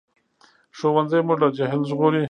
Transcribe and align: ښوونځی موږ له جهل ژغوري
ښوونځی 0.77 1.19
موږ 1.27 1.37
له 1.43 1.47
جهل 1.57 1.81
ژغوري 1.89 2.19